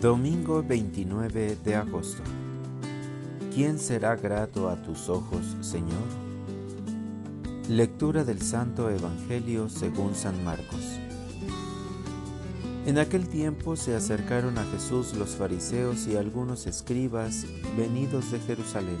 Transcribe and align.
Domingo 0.00 0.62
29 0.62 1.56
de 1.64 1.74
agosto. 1.74 2.22
¿Quién 3.54 3.78
será 3.78 4.14
grato 4.14 4.68
a 4.68 4.76
tus 4.82 5.08
ojos, 5.08 5.56
Señor? 5.62 6.04
Lectura 7.70 8.22
del 8.22 8.42
Santo 8.42 8.90
Evangelio 8.90 9.70
según 9.70 10.14
San 10.14 10.44
Marcos. 10.44 10.82
En 12.84 12.98
aquel 12.98 13.26
tiempo 13.26 13.74
se 13.74 13.96
acercaron 13.96 14.58
a 14.58 14.64
Jesús 14.64 15.14
los 15.14 15.30
fariseos 15.30 16.06
y 16.06 16.16
algunos 16.18 16.66
escribas 16.66 17.46
venidos 17.74 18.30
de 18.30 18.40
Jerusalén. 18.40 18.98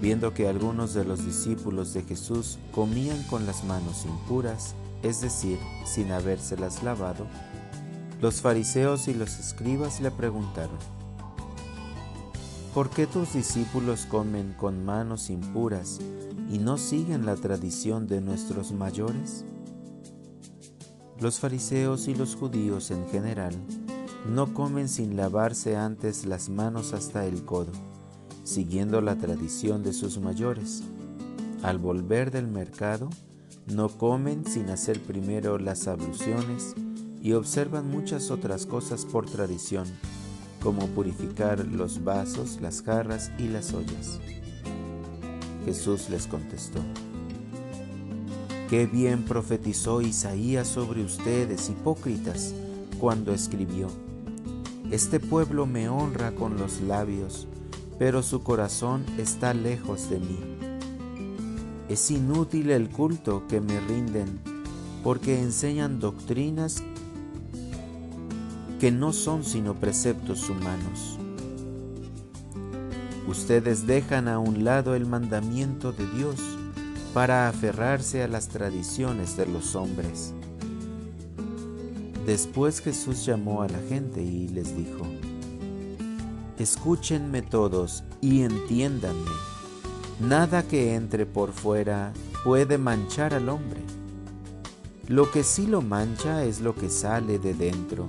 Viendo 0.00 0.32
que 0.32 0.48
algunos 0.48 0.94
de 0.94 1.04
los 1.04 1.26
discípulos 1.26 1.92
de 1.92 2.02
Jesús 2.02 2.58
comían 2.72 3.22
con 3.24 3.44
las 3.44 3.62
manos 3.64 4.06
impuras, 4.06 4.74
es 5.02 5.20
decir, 5.20 5.58
sin 5.84 6.12
habérselas 6.12 6.82
lavado, 6.82 7.26
los 8.20 8.40
fariseos 8.40 9.06
y 9.06 9.14
los 9.14 9.38
escribas 9.38 10.00
le 10.00 10.10
preguntaron, 10.10 10.78
¿por 12.74 12.90
qué 12.90 13.06
tus 13.06 13.34
discípulos 13.34 14.06
comen 14.06 14.54
con 14.58 14.84
manos 14.84 15.30
impuras 15.30 16.00
y 16.50 16.58
no 16.58 16.78
siguen 16.78 17.26
la 17.26 17.36
tradición 17.36 18.08
de 18.08 18.20
nuestros 18.20 18.72
mayores? 18.72 19.44
Los 21.20 21.38
fariseos 21.38 22.08
y 22.08 22.14
los 22.14 22.34
judíos 22.34 22.90
en 22.90 23.06
general 23.08 23.54
no 24.28 24.52
comen 24.52 24.88
sin 24.88 25.16
lavarse 25.16 25.76
antes 25.76 26.26
las 26.26 26.48
manos 26.48 26.94
hasta 26.94 27.24
el 27.24 27.44
codo, 27.44 27.72
siguiendo 28.42 29.00
la 29.00 29.16
tradición 29.16 29.84
de 29.84 29.92
sus 29.92 30.18
mayores. 30.18 30.82
Al 31.62 31.78
volver 31.78 32.32
del 32.32 32.48
mercado, 32.48 33.10
no 33.66 33.88
comen 33.88 34.44
sin 34.44 34.70
hacer 34.70 35.00
primero 35.00 35.58
las 35.58 35.86
abluciones 35.86 36.74
y 37.22 37.32
observan 37.32 37.90
muchas 37.90 38.30
otras 38.30 38.66
cosas 38.66 39.04
por 39.04 39.26
tradición, 39.26 39.86
como 40.62 40.86
purificar 40.88 41.66
los 41.66 42.04
vasos, 42.04 42.60
las 42.60 42.82
jarras 42.82 43.30
y 43.38 43.48
las 43.48 43.72
ollas. 43.72 44.20
Jesús 45.64 46.08
les 46.10 46.26
contestó, 46.26 46.80
Qué 48.68 48.86
bien 48.86 49.24
profetizó 49.24 50.02
Isaías 50.02 50.68
sobre 50.68 51.02
ustedes, 51.02 51.70
hipócritas, 51.70 52.54
cuando 53.00 53.32
escribió, 53.32 53.88
Este 54.90 55.20
pueblo 55.20 55.66
me 55.66 55.88
honra 55.88 56.34
con 56.34 56.58
los 56.58 56.80
labios, 56.82 57.46
pero 57.98 58.22
su 58.22 58.42
corazón 58.42 59.04
está 59.16 59.54
lejos 59.54 60.10
de 60.10 60.20
mí. 60.20 60.38
Es 61.88 62.10
inútil 62.10 62.70
el 62.70 62.90
culto 62.90 63.46
que 63.48 63.60
me 63.60 63.80
rinden, 63.80 64.38
porque 65.02 65.40
enseñan 65.40 65.98
doctrinas 65.98 66.82
que 68.78 68.92
no 68.92 69.12
son 69.12 69.44
sino 69.44 69.74
preceptos 69.74 70.48
humanos. 70.48 71.18
Ustedes 73.26 73.86
dejan 73.86 74.28
a 74.28 74.38
un 74.38 74.64
lado 74.64 74.94
el 74.94 75.04
mandamiento 75.04 75.92
de 75.92 76.06
Dios 76.06 76.36
para 77.12 77.48
aferrarse 77.48 78.22
a 78.22 78.28
las 78.28 78.48
tradiciones 78.48 79.36
de 79.36 79.46
los 79.46 79.74
hombres. 79.74 80.32
Después 82.24 82.80
Jesús 82.80 83.26
llamó 83.26 83.62
a 83.62 83.68
la 83.68 83.80
gente 83.88 84.22
y 84.22 84.48
les 84.48 84.76
dijo, 84.76 85.04
Escúchenme 86.58 87.42
todos 87.42 88.04
y 88.20 88.42
entiéndanme. 88.42 89.30
Nada 90.20 90.62
que 90.62 90.94
entre 90.94 91.26
por 91.26 91.52
fuera 91.52 92.12
puede 92.44 92.78
manchar 92.78 93.34
al 93.34 93.48
hombre. 93.48 93.80
Lo 95.06 95.30
que 95.30 95.42
sí 95.42 95.66
lo 95.66 95.80
mancha 95.80 96.44
es 96.44 96.60
lo 96.60 96.74
que 96.74 96.90
sale 96.90 97.38
de 97.38 97.54
dentro 97.54 98.08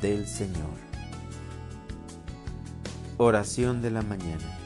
del 0.00 0.26
Señor. 0.26 0.76
Oración 3.18 3.82
de 3.82 3.90
la 3.90 4.02
mañana. 4.02 4.58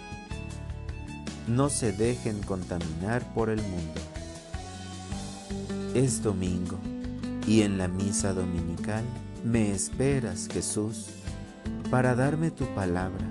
No 1.47 1.69
se 1.69 1.93
dejen 1.93 2.41
contaminar 2.43 3.23
por 3.35 3.51
el 3.51 3.63
mundo. 3.63 4.01
Es 5.95 6.23
domingo 6.23 6.79
y 7.47 7.63
en 7.63 7.79
la 7.79 7.89
misa 7.89 8.33
dominical 8.33 9.05
me 9.45 9.73
esperas, 9.73 10.49
Jesús, 10.53 11.07
para 11.91 12.15
darme 12.15 12.51
tu 12.51 12.67
palabra 12.75 13.27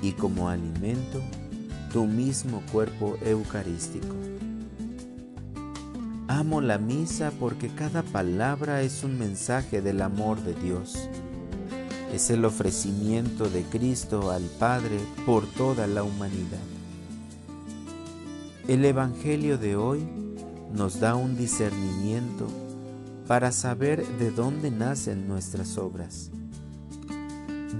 y 0.00 0.12
como 0.12 0.48
alimento 0.48 1.20
tu 1.92 2.06
mismo 2.06 2.62
cuerpo 2.72 3.18
eucarístico. 3.22 4.14
Amo 6.32 6.62
la 6.62 6.78
misa 6.78 7.30
porque 7.38 7.68
cada 7.68 8.02
palabra 8.02 8.80
es 8.80 9.04
un 9.04 9.18
mensaje 9.18 9.82
del 9.82 10.00
amor 10.00 10.40
de 10.40 10.54
Dios. 10.54 11.10
Es 12.10 12.30
el 12.30 12.46
ofrecimiento 12.46 13.50
de 13.50 13.64
Cristo 13.64 14.30
al 14.30 14.44
Padre 14.58 14.98
por 15.26 15.44
toda 15.44 15.86
la 15.86 16.02
humanidad. 16.02 16.64
El 18.66 18.82
Evangelio 18.86 19.58
de 19.58 19.76
hoy 19.76 20.08
nos 20.72 21.00
da 21.00 21.16
un 21.16 21.36
discernimiento 21.36 22.46
para 23.28 23.52
saber 23.52 24.02
de 24.16 24.30
dónde 24.30 24.70
nacen 24.70 25.28
nuestras 25.28 25.76
obras, 25.76 26.30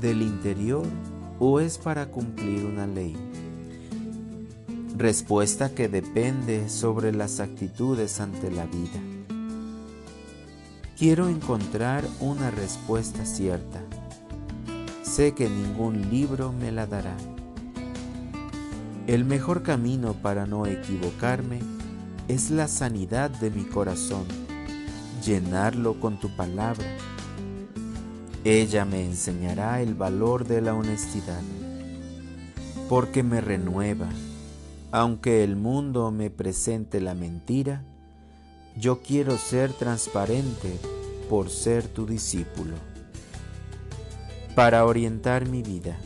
del 0.03 0.21
interior 0.21 0.85
o 1.39 1.59
es 1.59 1.79
para 1.79 2.11
cumplir 2.11 2.67
una 2.67 2.87
ley 2.87 3.17
respuesta 4.97 5.75
que 5.75 5.89
depende 5.89 6.69
sobre 6.69 7.13
las 7.13 7.41
actitudes 7.41 8.21
ante 8.21 8.51
la 8.51 8.67
vida. 8.67 9.01
Quiero 10.99 11.29
encontrar 11.29 12.05
una 12.21 12.51
respuesta 12.51 13.25
cierta. 13.25 13.81
Sé 15.03 15.33
que 15.33 15.49
ningún 15.49 16.11
libro 16.11 16.53
me 16.53 16.71
la 16.71 16.87
dará. 16.87 17.17
El 19.07 19.25
mejor 19.25 19.63
camino 19.63 20.13
para 20.13 20.47
no 20.47 20.67
equivocarme 20.67 21.61
es 22.29 22.51
la 22.51 22.69
sanidad 22.69 23.31
de 23.31 23.51
mi 23.51 23.65
corazón, 23.65 24.27
llenarlo 25.25 25.99
con 26.01 26.21
tu 26.21 26.37
palabra. 26.37 26.87
Ella 28.45 28.85
me 28.85 29.05
enseñará 29.05 29.81
el 29.81 29.95
valor 29.95 30.47
de 30.47 30.61
la 30.61 30.75
honestidad, 30.75 31.41
porque 32.89 33.23
me 33.23 33.41
renueva 33.41 34.09
aunque 34.93 35.43
el 35.43 35.57
mundo 35.57 36.11
me 36.11 36.29
presente 36.29 37.01
la 37.01 37.15
mentira, 37.15 37.83
yo 38.77 39.01
quiero 39.01 39.39
ser 39.39 39.73
transparente 39.73 40.71
por 41.31 41.49
ser 41.49 41.89
tu 41.89 42.05
discípulo. 42.05 42.75
Para 44.55 44.85
orientar 44.85 45.49
mi 45.49 45.63
vida, 45.63 45.99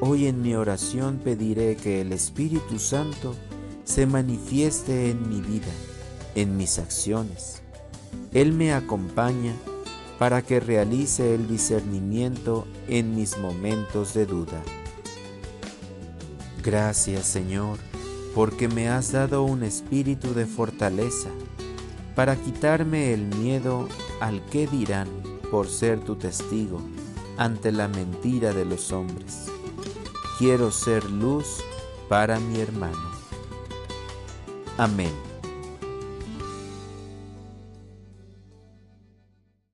hoy 0.00 0.26
en 0.26 0.40
mi 0.42 0.54
oración 0.54 1.18
pediré 1.18 1.74
que 1.74 2.00
el 2.00 2.12
Espíritu 2.12 2.78
Santo 2.78 3.34
se 3.82 4.06
manifieste 4.06 5.10
en 5.10 5.28
mi 5.28 5.40
vida, 5.40 5.72
en 6.36 6.56
mis 6.56 6.78
acciones. 6.78 7.62
Él 8.32 8.52
me 8.52 8.72
acompaña 8.72 9.54
para 10.20 10.42
que 10.42 10.60
realice 10.60 11.34
el 11.34 11.48
discernimiento 11.48 12.64
en 12.86 13.16
mis 13.16 13.38
momentos 13.38 14.14
de 14.14 14.26
duda. 14.26 14.62
Gracias 16.62 17.26
Señor, 17.26 17.87
porque 18.38 18.68
me 18.68 18.88
has 18.88 19.10
dado 19.10 19.42
un 19.42 19.64
espíritu 19.64 20.32
de 20.32 20.46
fortaleza 20.46 21.28
para 22.14 22.36
quitarme 22.36 23.12
el 23.12 23.26
miedo 23.26 23.88
al 24.20 24.46
que 24.46 24.68
dirán 24.68 25.08
por 25.50 25.66
ser 25.66 25.98
tu 26.04 26.14
testigo 26.14 26.80
ante 27.36 27.72
la 27.72 27.88
mentira 27.88 28.52
de 28.52 28.64
los 28.64 28.92
hombres. 28.92 29.46
Quiero 30.38 30.70
ser 30.70 31.10
luz 31.10 31.56
para 32.08 32.38
mi 32.38 32.60
hermano. 32.60 33.10
Amén. 34.76 35.27